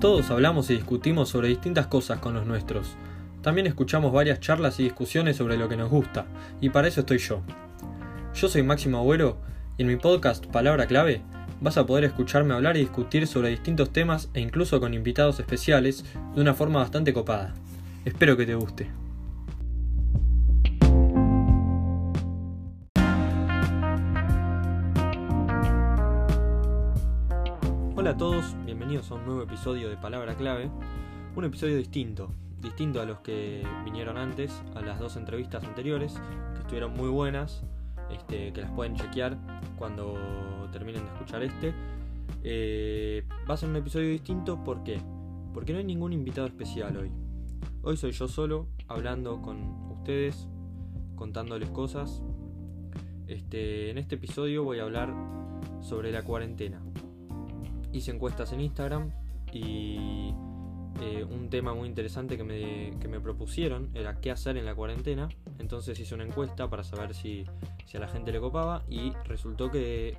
[0.00, 2.94] Todos hablamos y discutimos sobre distintas cosas con los nuestros.
[3.42, 6.26] También escuchamos varias charlas y discusiones sobre lo que nos gusta,
[6.60, 7.40] y para eso estoy yo.
[8.32, 9.38] Yo soy Máximo Agüero,
[9.76, 11.22] y en mi podcast Palabra Clave
[11.60, 16.04] vas a poder escucharme hablar y discutir sobre distintos temas e incluso con invitados especiales
[16.36, 17.54] de una forma bastante copada.
[18.04, 18.88] Espero que te guste.
[27.96, 28.54] Hola a todos,
[28.88, 30.70] bienvenidos a un nuevo episodio de Palabra Clave,
[31.36, 36.14] un episodio distinto, distinto a los que vinieron antes, a las dos entrevistas anteriores,
[36.54, 37.62] que estuvieron muy buenas,
[38.10, 39.36] este, que las pueden chequear
[39.76, 40.16] cuando
[40.72, 41.74] terminen de escuchar este.
[42.42, 44.98] Eh, va a ser un episodio distinto, ¿por qué?
[45.52, 47.12] Porque no hay ningún invitado especial hoy.
[47.82, 50.48] Hoy soy yo solo, hablando con ustedes,
[51.14, 52.22] contándoles cosas.
[53.26, 55.12] Este, en este episodio voy a hablar
[55.82, 56.80] sobre la cuarentena
[57.92, 59.10] hice encuestas en Instagram
[59.52, 60.34] y
[61.00, 65.28] eh, un tema muy interesante que me, propusieron era qué hacer en la cuarentena.
[65.58, 67.44] Entonces hice una encuesta para saber si,
[67.94, 70.18] a la gente le copaba y resultó que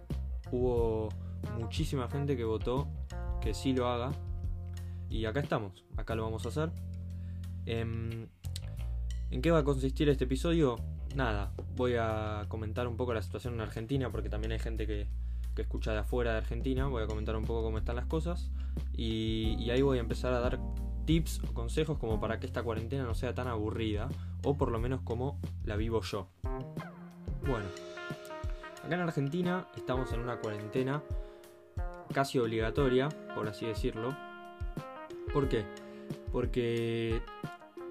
[0.52, 1.09] hubo
[1.58, 2.88] muchísima gente que votó
[3.41, 4.11] que sí lo haga.
[5.09, 6.71] Y acá estamos, acá lo vamos a hacer.
[7.65, 8.27] Em,
[9.31, 10.77] ¿En qué va a consistir este episodio?
[11.15, 15.08] Nada, voy a comentar un poco la situación en Argentina porque también hay gente que,
[15.55, 16.88] que escucha de afuera de Argentina.
[16.88, 18.52] Voy a comentar un poco cómo están las cosas.
[18.95, 20.59] Y, ahí voy a empezar a dar
[21.05, 24.09] tips o consejos como para que esta cuarentena no sea tan aburrida.
[24.44, 26.27] O por lo menos como la vivo yo.
[27.42, 27.66] Bueno,
[28.86, 31.03] acá en Argentina estamos en una cuarentena
[32.14, 34.16] casi obligatoria, por así decirlo.
[35.33, 35.66] ¿Por qué?
[36.31, 37.22] Porque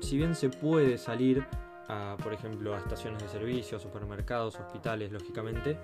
[0.00, 1.46] si bien se puede salir
[1.88, 5.78] a, por ejemplo, a estaciones de servicio, supermercados, hospitales, lógicamente,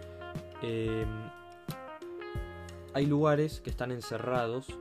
[0.63, 1.05] eh,
[2.95, 4.75] hay lugares que están encerrados eh,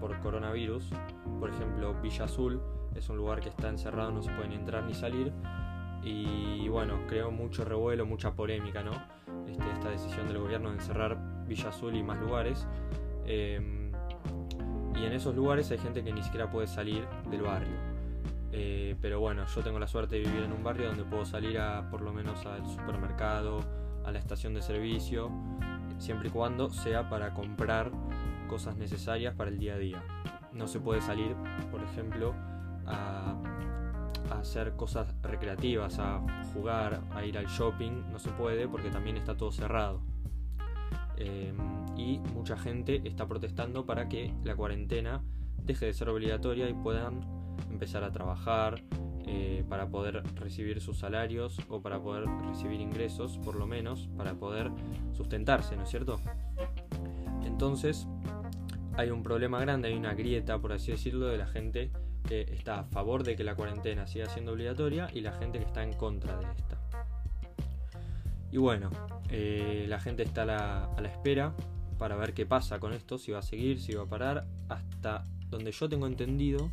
[0.00, 0.90] por coronavirus.
[1.40, 2.60] Por ejemplo, Villa Azul
[2.94, 5.32] es un lugar que está encerrado, no se puede ni entrar ni salir.
[6.02, 8.92] Y bueno, creó mucho revuelo, mucha polémica, ¿no?
[9.48, 12.66] Este, esta decisión del gobierno de encerrar Villa Azul y más lugares.
[13.24, 13.90] Em,
[14.94, 17.76] y en esos lugares hay gente que ni siquiera puede salir del barrio.
[18.52, 21.58] Eh, pero bueno, yo tengo la suerte de vivir en un barrio donde puedo salir
[21.58, 23.60] a por lo menos al supermercado,
[24.04, 25.30] a la estación de servicio
[25.98, 27.90] siempre y cuando sea para comprar
[28.48, 30.02] cosas necesarias para el día a día.
[30.52, 31.34] No se puede salir,
[31.70, 32.34] por ejemplo,
[32.86, 33.36] a,
[34.30, 36.20] hacer cosas recreativas, a
[36.52, 40.00] jugar, a ir al shopping, no se puede porque también está todo cerrado.
[41.16, 41.56] Em,
[41.96, 45.22] y mucha gente está protestando para que la cuarentena
[45.62, 47.20] deje de ser obligatoria y puedan
[47.70, 48.82] empezar a trabajar,
[49.26, 54.34] eh, para poder recibir sus salarios o para poder recibir ingresos, por lo menos, para
[54.34, 54.70] poder
[55.12, 56.20] sustentarse, ¿no es cierto?
[57.44, 58.06] Entonces,
[58.96, 61.90] hay un problema grande, hay una grieta, por así decirlo, de la gente
[62.28, 65.64] que está a favor de que la cuarentena siga siendo obligatoria y la gente que
[65.64, 66.78] está en contra de esta.
[68.50, 68.90] Y bueno,
[69.30, 71.54] eh, la gente está a la, a la espera
[71.98, 75.24] para ver qué pasa con esto, si va a seguir, si va a parar, hasta
[75.48, 76.70] donde yo tengo entendido,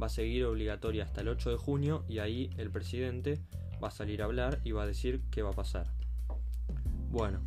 [0.00, 3.40] va a seguir obligatoria hasta el 8 de junio y ahí el presidente
[3.82, 5.86] va a salir a hablar y va a decir qué va a pasar.
[7.10, 7.40] Bueno,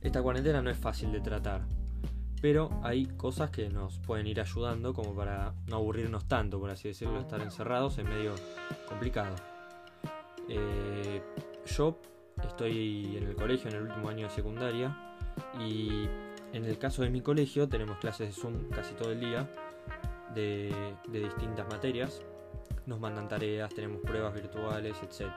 [0.00, 1.62] esta cuarentena no es fácil de tratar,
[2.40, 6.88] pero hay cosas que nos pueden ir ayudando como para no aburrirnos tanto, por así
[6.88, 8.34] decirlo, estar encerrados es medio
[8.88, 9.34] complicado.
[10.48, 11.22] Eh,
[11.66, 11.98] yo
[12.46, 14.96] estoy en el colegio en el último año de secundaria
[15.58, 16.06] y
[16.52, 19.50] en el caso de mi colegio tenemos clases de Zoom casi todo el día
[20.34, 20.72] de,
[21.08, 22.22] distintas materias.
[22.86, 25.30] Nos mandan tareas, tenemos pruebas virtuales, etc.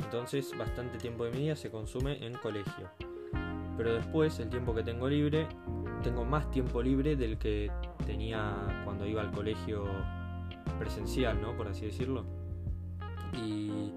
[0.00, 2.90] Entonces bastante tiempo de mi día se consume en colegio.
[3.76, 5.46] Pero después el tiempo que tengo libre,
[6.02, 7.70] tengo más tiempo libre del que
[8.04, 9.84] tenía cuando iba al colegio
[10.78, 11.56] presencial, ¿no?
[11.56, 12.24] Por así decirlo.
[13.32, 13.92] Y,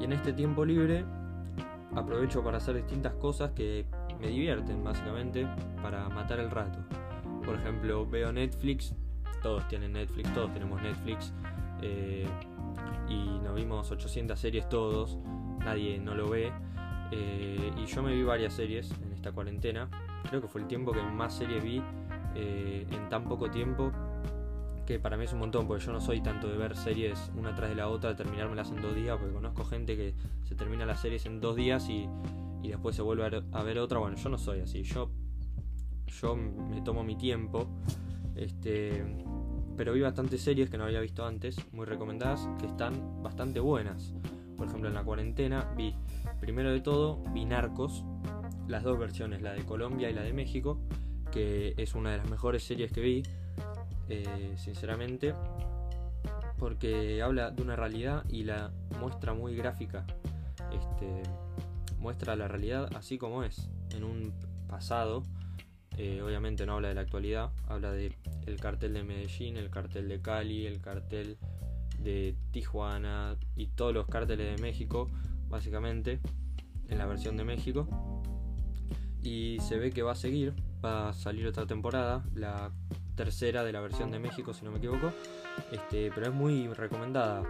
[0.00, 1.04] y en este tiempo libre
[1.94, 3.84] aprovecho para hacer distintas cosas que
[4.20, 5.46] me divierten básicamente
[5.82, 6.78] para matar el rato.
[7.44, 8.94] Por ejemplo, veo Netflix
[9.42, 11.32] todos tienen Netflix, todos tenemos Netflix.
[11.82, 12.26] Eh,
[13.08, 15.18] y nos vimos 800 series todos,
[15.58, 16.52] nadie no lo ve.
[17.12, 19.88] Eh, y yo me vi varias series en esta cuarentena.
[20.28, 21.82] Creo que fue el tiempo que más series vi
[22.34, 23.90] eh, en tan poco tiempo.
[24.86, 27.54] Que para mí es un montón, porque yo no soy tanto de ver series una
[27.54, 30.84] tras de la otra, de terminármelas en dos días, porque conozco gente que se termina
[30.84, 32.08] las series en dos días y,
[32.62, 33.98] y después se vuelve a ver, a ver otra.
[33.98, 35.10] Bueno, yo no soy así, yo,
[36.20, 37.68] yo me tomo mi tiempo.
[38.36, 39.04] Este,
[39.76, 44.14] pero vi bastantes series que no había visto antes, muy recomendadas, que están bastante buenas.
[44.56, 45.94] Por ejemplo, en la cuarentena vi,
[46.40, 48.04] primero de todo, vi Narcos,
[48.68, 50.78] las dos versiones, la de Colombia y la de México,
[51.32, 53.22] que es una de las mejores series que vi,
[54.08, 55.34] eh, sinceramente,
[56.58, 60.04] porque habla de una realidad y la muestra muy gráfica.
[60.72, 61.22] Este,
[61.98, 64.32] muestra la realidad así como es, en un
[64.68, 65.22] pasado.
[66.02, 68.16] Eh, obviamente no habla de la actualidad, habla de
[68.46, 71.36] el cartel de Medellín, el cartel de Cali, el cartel
[71.98, 75.10] de Tijuana y todos los cárteles de México,
[75.50, 76.18] básicamente,
[76.88, 77.86] en la versión de México.
[79.22, 82.72] Y se ve que va a seguir, va a salir otra temporada, la
[83.14, 85.12] tercera de la versión de México, si no me equivoco.
[85.70, 87.42] Este, pero es muy recomendada.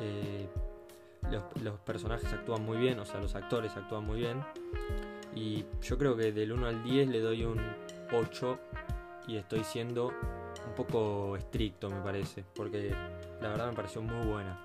[0.00, 0.46] Eh,
[1.62, 4.40] los, personajes actúan muy bien, o sea, los actores actúan muy bien.
[5.34, 7.60] Y yo creo que del 1 al 10 le doy un
[8.12, 8.58] 8
[9.28, 10.08] y estoy siendo
[10.66, 12.94] un poco estricto, me parece, porque
[13.40, 14.58] la verdad me pareció muy buena.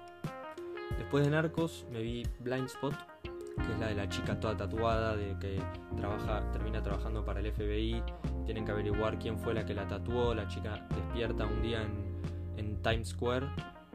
[0.97, 2.93] Después de Narcos me vi Blind Spot,
[3.23, 5.61] que es la de la chica toda tatuada, de que
[5.97, 8.01] trabaja, termina trabajando para el FBI,
[8.45, 12.57] tienen que averiguar quién fue la que la tatuó, la chica despierta un día en,
[12.57, 13.47] en Times Square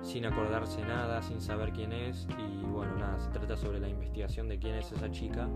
[0.03, 4.49] sin acordarse nada, sin saber quién es y bueno, nada, se trata sobre la investigación
[4.49, 5.49] de quién es esa chica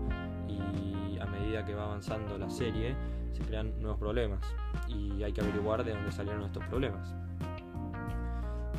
[0.47, 2.95] y a medida que va avanzando la serie
[3.31, 4.41] se crean nuevos problemas
[4.87, 7.15] y hay que averiguar de dónde salieron estos problemas.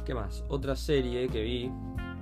[0.05, 0.45] ¿Qué más?
[0.49, 1.71] Otra serie que vi,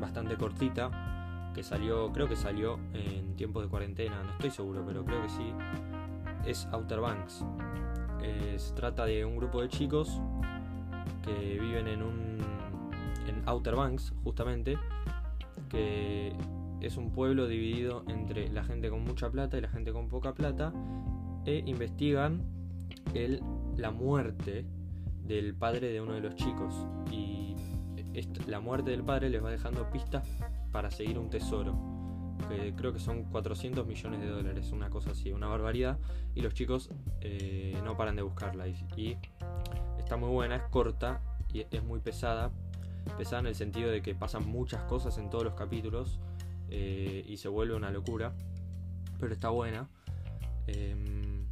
[0.00, 5.04] bastante cortita, que salió, creo que salió en tiempos de cuarentena, no estoy seguro, pero
[5.04, 5.52] creo que sí,
[6.46, 7.44] es Outer Banks.
[8.22, 10.20] Eh, se trata de un grupo de chicos
[11.22, 12.38] que viven en un
[13.46, 14.78] Outer Banks, justamente,
[15.68, 16.34] que
[16.80, 20.34] es un pueblo dividido entre la gente con mucha plata y la gente con poca
[20.34, 20.72] plata,
[21.44, 22.42] e investigan
[23.76, 24.66] la muerte
[25.24, 26.86] del padre de uno de los chicos.
[27.10, 27.56] Y
[28.46, 30.26] la muerte del padre les va dejando pistas
[30.70, 31.74] para seguir un tesoro,
[32.48, 35.98] que creo que son 400 millones de dólares, una cosa así, una barbaridad,
[36.34, 36.90] y los chicos
[37.20, 38.66] eh, no paran de buscarla.
[38.68, 39.16] y
[39.98, 41.20] está muy buena, es corta
[41.52, 42.50] y es muy pesada,
[43.16, 46.18] pesada en el sentido de que pasan muchas cosas en todos los capítulos
[46.70, 48.32] eh, y se vuelve una locura,
[49.20, 49.88] pero está buena.
[50.66, 51.46] Em,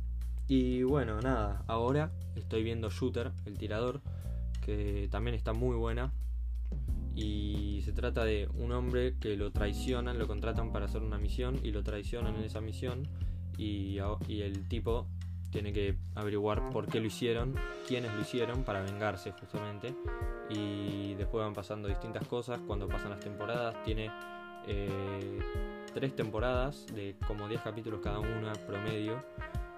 [0.49, 4.01] y bueno, nada, ahora estoy viendo Shooter, el tirador,
[4.65, 6.13] que también está muy buena.
[7.15, 11.59] Y se trata de un hombre que lo traicionan, lo contratan para hacer una misión
[11.63, 13.09] y lo traicionan en esa misión.
[13.59, 15.07] Y, y el tipo
[15.51, 17.55] tiene que averiguar por qué lo hicieron,
[17.87, 19.95] quiénes lo hicieron para vengarse justamente.
[20.49, 23.83] Y después van pasando distintas cosas cuando pasan las temporadas.
[23.85, 24.11] Tiene
[24.67, 25.39] eh,
[25.95, 29.23] tres temporadas de como 10 capítulos cada una promedio.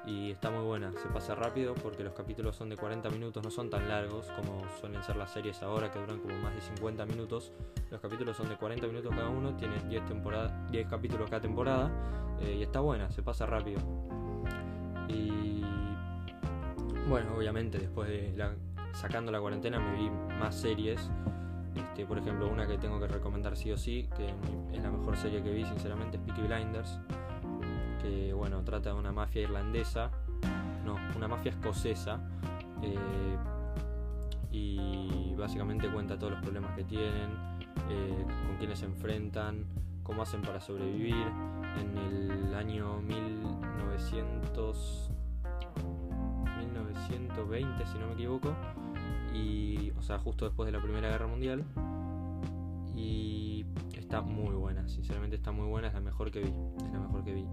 [0.04, 3.52] Y está muy buena, se pasa rápido porque los capítulos son de 40 minutos, no
[3.52, 7.06] son tan largos como suelen ser las series ahora que duran como más de 50
[7.06, 7.52] minutos.
[7.88, 10.02] Los capítulos son de 40 minutos cada uno, tiene 10,
[10.72, 11.88] 10 capítulos cada temporada
[12.40, 13.80] eh, y está buena, se pasa rápido.
[17.12, 18.34] Bueno, obviamente después de
[18.94, 20.08] sacando la cuarentena me vi
[20.40, 21.10] más series.
[21.76, 24.34] Este, por ejemplo, una que tengo que recomendar sí o sí, que
[24.74, 26.98] es la mejor serie que vi sinceramente, es Peaky Blinders.
[28.00, 30.10] Que bueno, trata de una mafia irlandesa,
[30.86, 32.18] no, una mafia escocesa.
[32.82, 33.36] Eh,
[34.50, 37.36] y básicamente cuenta todos los problemas que tienen,
[37.90, 39.66] eh, con quienes se enfrentan,
[40.02, 41.26] cómo hacen para sobrevivir.
[41.78, 45.11] En el año 1900,
[46.84, 48.54] 1920, si no me equivoco,
[49.34, 51.64] y, o sea, justo después de la Primera Guerra Mundial.
[52.94, 53.64] Y
[53.96, 56.52] está muy buena, sinceramente está muy buena, es la mejor que vi,
[56.84, 57.46] es la mejor que vi.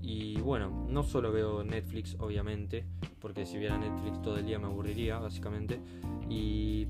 [0.00, 2.86] Y bueno, no solo veo Netflix, obviamente,
[3.20, 5.80] porque si viera Netflix todo el día me aburriría, básicamente.
[6.28, 6.88] Y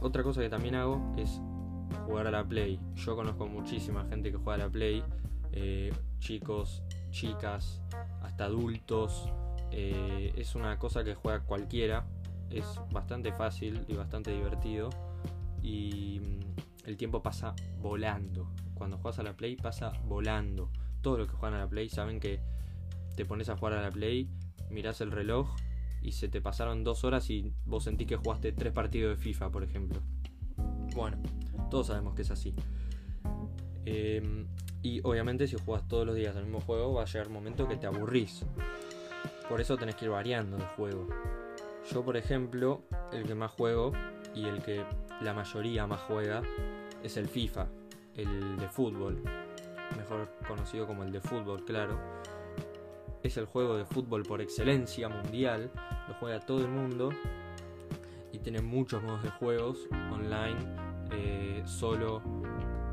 [0.00, 1.40] otra cosa que también hago es
[2.06, 2.78] jugar a la Play.
[2.94, 5.02] Yo conozco muchísima gente que juega a la Play,
[5.52, 7.80] eh, chicos, chicas,
[8.22, 9.28] hasta adultos.
[9.70, 12.04] Eh, es una cosa que juega cualquiera,
[12.50, 14.90] es bastante fácil y bastante divertido.
[15.62, 18.50] Y mm, el tiempo pasa volando.
[18.74, 20.70] Cuando juegas a la Play pasa volando.
[21.02, 22.40] Todos los que juegan a la Play saben que
[23.16, 24.28] te pones a jugar a la Play,
[24.70, 25.54] mirás el reloj
[26.02, 29.50] y se te pasaron dos horas y vos sentís que jugaste tres partidos de FIFA,
[29.50, 30.00] por ejemplo.
[30.94, 31.18] Bueno,
[31.70, 32.54] todos sabemos que es así.
[33.84, 34.46] Em,
[34.82, 37.68] y obviamente si juegas todos los días el mismo juego va a llegar un momento
[37.68, 38.44] que te aburrís.
[39.50, 41.08] Por eso tenés que ir variando el juego.
[41.90, 43.90] Yo por ejemplo, el que más juego
[44.32, 44.84] y el que
[45.20, 46.40] la mayoría más juega
[47.02, 47.66] es el FIFA,
[48.14, 49.22] el de fútbol.
[49.96, 51.98] Mejor conocido como el de fútbol, claro.
[53.24, 55.72] Es el juego de fútbol por excelencia mundial.
[56.06, 57.10] Lo juega todo el mundo.
[58.32, 62.22] Y tiene muchos modos de juegos online eh, solo,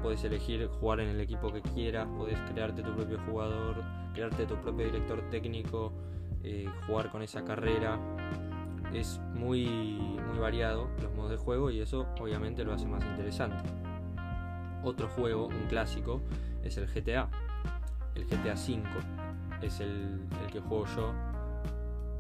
[0.02, 3.84] puedes elegir jugar en el equipo que quieras, puedes crearte tu propio jugador,
[4.14, 5.94] crearte tu propio director técnico,
[6.50, 8.00] eh, jugar con esa carrera.
[8.94, 9.66] Es muy,
[10.30, 13.70] muy variado los modos de juego y eso obviamente lo hace más interesante.
[14.82, 16.22] Otro juego, un clásico,
[16.64, 17.28] es el GTA.
[18.16, 18.82] El GTA V
[19.62, 21.14] es el, que juego yo.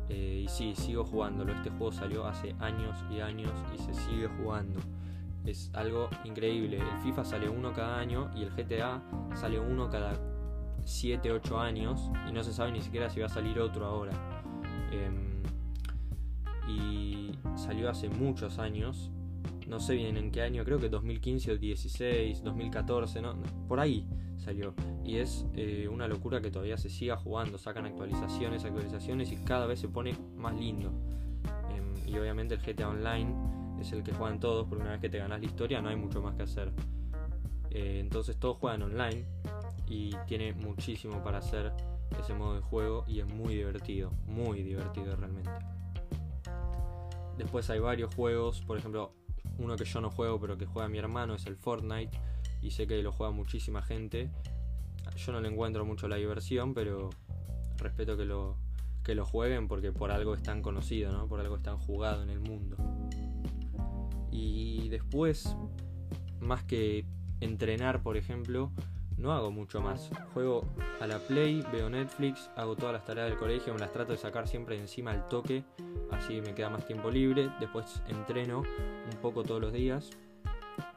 [0.09, 1.53] Eh, y sí, sigo jugándolo.
[1.53, 4.81] Este juego salió hace años y años y se sigue jugando.
[5.45, 6.79] Es algo increíble.
[6.79, 9.01] El FIFA sale uno cada año y el GTA
[9.35, 10.13] sale uno cada
[10.87, 14.13] 7, 8 años y no se sabe ni siquiera si va a salir otro ahora.
[14.91, 15.43] Em,
[16.67, 19.11] y salió hace muchos años.
[19.67, 23.35] No sé bien en qué año, creo que 2015 o 16, 2014, ¿no?
[23.67, 24.73] por ahí salió.
[25.03, 27.57] Y es eh, una locura que todavía se siga jugando.
[27.57, 30.93] Sacan actualizaciones, actualizaciones y cada vez se pone más lindo.
[31.75, 33.35] Em, y obviamente el GTA Online
[33.81, 35.97] es el que juegan todos, porque una vez que te ganas la historia no hay
[35.97, 36.71] mucho más que hacer.
[37.71, 39.25] Eh, entonces todos juegan online
[39.87, 41.71] y tiene muchísimo para hacer
[42.19, 45.49] ese modo de juego y es muy divertido, muy divertido realmente.
[47.37, 49.13] Después hay varios juegos, por ejemplo,
[49.59, 52.17] uno que yo no juego pero que juega mi hermano es el Fortnite
[52.61, 54.31] y sé que lo juega muchísima gente.
[55.15, 57.09] Yo no le encuentro mucho la diversión, pero
[57.77, 58.57] respeto que lo,
[59.03, 61.27] que lo jueguen porque por algo es tan conocido, ¿no?
[61.27, 62.77] por algo es tan jugado en el mundo.
[64.31, 65.55] Y después,
[66.39, 67.05] más que
[67.39, 68.71] entrenar, por ejemplo,
[69.17, 70.09] no hago mucho más.
[70.33, 70.63] Juego
[71.01, 74.17] a la Play, veo Netflix, hago todas las tareas del colegio, me las trato de
[74.17, 75.63] sacar siempre encima al toque,
[76.11, 77.49] así me queda más tiempo libre.
[77.59, 80.11] Después entreno un poco todos los días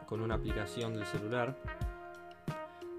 [0.07, 1.57] con una aplicación del celular.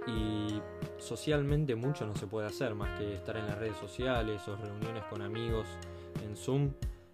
[0.07, 0.59] Y
[0.97, 5.03] socialmente mucho no se puede hacer, más que estar en las redes sociales o reuniones
[5.05, 5.67] con amigos
[6.23, 6.71] en Zoom.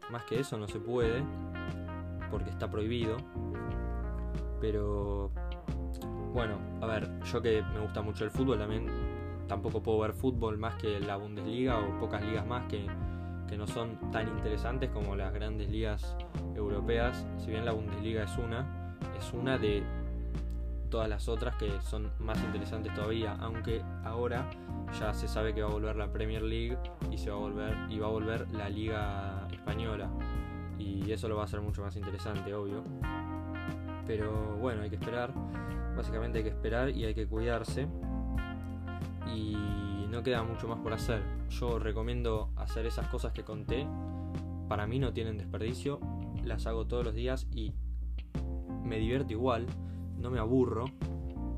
[0.10, 1.22] Más que eso no se puede,
[2.32, 3.18] porque está prohibido.
[4.62, 5.32] Pero
[6.38, 8.86] bueno, a ver, yo que me gusta mucho el fútbol también,
[9.48, 12.86] tampoco puedo ver fútbol más que la Bundesliga o pocas ligas más que,
[13.58, 16.16] no son tan interesantes como las grandes ligas
[16.54, 17.26] europeas.
[17.40, 19.82] Si bien la Bundesliga es una, es una de
[20.92, 24.48] todas las otras que son más interesantes todavía, aunque ahora
[25.00, 26.78] ya se sabe que va a volver la Premier League
[27.10, 30.08] y se va a volver y va a volver la Liga española
[30.78, 32.84] y eso lo va a hacer mucho más interesante, obvio.
[34.08, 35.34] Pero bueno, hay que esperar.
[35.96, 37.88] Básicamente hay que esperar y hay que cuidarse.
[39.36, 39.56] Y
[40.10, 41.22] no queda mucho más por hacer.
[41.50, 43.86] Yo recomiendo hacer esas cosas que conté.
[44.70, 46.00] Para mí no tienen desperdicio.
[46.46, 47.74] Las hago todos los días y
[48.84, 49.68] me divierto igual.
[50.18, 50.86] No me aburro.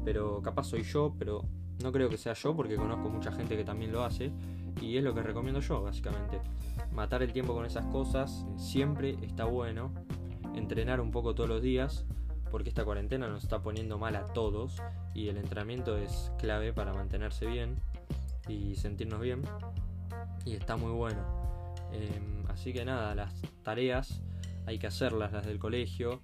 [0.03, 1.44] Pero capaz soy yo, pero
[1.84, 4.32] no creo que sea yo porque conozco mucha gente que también lo hace.
[4.82, 6.41] Y es lo que recomiendo yo, básicamente.
[6.94, 9.91] Matar el tiempo con esas cosas siempre está bueno.
[10.56, 12.06] Entrenar un poco todos los días
[12.51, 14.82] porque esta cuarentena nos está poniendo mal a todos
[15.13, 17.77] y el entrenamiento es clave para mantenerse bien
[18.48, 19.41] y sentirnos bien
[20.46, 21.24] y está muy bueno.
[21.91, 24.22] Em, así que nada, las tareas
[24.65, 26.22] hay que hacerlas, las del colegio.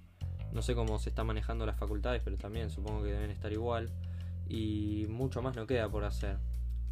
[0.52, 3.90] No sé cómo se están manejando las facultades, pero también supongo que deben estar igual.
[4.48, 6.38] Y mucho más no queda por hacer.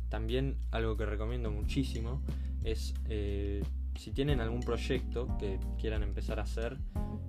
[0.09, 2.23] También algo que recomiendo muchísimo
[2.63, 3.63] es eh,
[3.97, 6.79] si tienen algún proyecto que quieran empezar a hacer,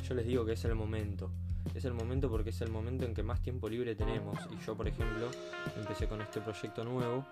[0.07, 1.31] yo les digo que es el momento
[1.73, 4.37] es el momento porque es el momento en que más tiempo libre tenemos.
[4.51, 5.29] Y yo, por ejemplo,
[5.75, 7.25] empecé con este proyecto nuevo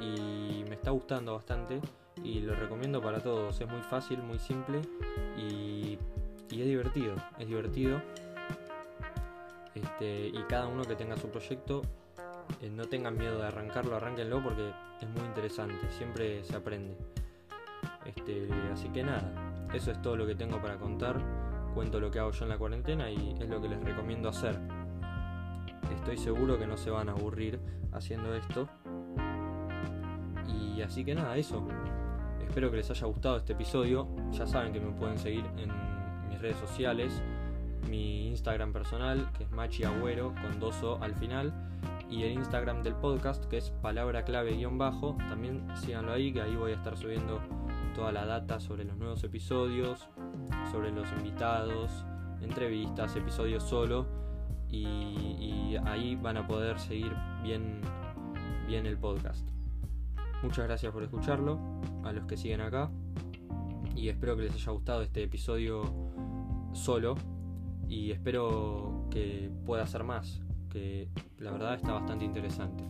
[0.00, 1.80] y me está gustando bastante
[2.22, 3.60] y lo recomiendo para todos.
[3.60, 4.80] Es muy fácil, muy simple
[5.36, 5.98] y,
[6.50, 7.16] es divertido.
[7.38, 8.00] Es divertido.
[9.74, 11.82] Este, y cada uno que tenga su proyecto,
[12.60, 14.70] eh, no tengan miedo de arrancarlo, arránquenlo porque
[15.00, 15.90] es muy interesante.
[15.96, 16.96] Siempre se aprende.
[18.04, 19.32] Este, así que nada,
[19.72, 21.41] eso es todo lo que tengo para contar
[21.72, 24.58] cuento lo que hago yo en la cuarentena y es lo que les recomiendo hacer.
[25.94, 27.60] Estoy seguro que no se van a aburrir
[27.92, 28.68] haciendo esto.
[30.48, 31.66] Y así que nada, eso.
[32.40, 34.08] Espero que les haya gustado este episodio.
[34.32, 35.70] Ya saben que me pueden seguir en
[36.28, 37.22] mis redes sociales.
[37.88, 41.52] Mi Instagram personal, que es Machi Agüero, con dos O al final.
[42.10, 45.16] Y el Instagram del podcast, que es palabra clave guion bajo.
[45.28, 47.40] También síganlo ahí, que ahí voy a estar subiendo
[47.94, 50.08] toda la data sobre los nuevos episodios,
[50.72, 52.04] sobre los invitados,
[52.40, 54.06] entrevistas, episodios solo
[54.68, 57.12] y, ahí van a poder seguir
[57.42, 57.80] bien,
[58.66, 59.46] bien el podcast.
[60.42, 61.58] Muchas gracias por escucharlo,
[62.04, 62.90] a los que siguen acá
[63.94, 65.82] y espero que les haya gustado este episodio
[66.72, 67.14] solo
[67.88, 72.84] y espero que pueda ser más, que la verdad está bastante interesante.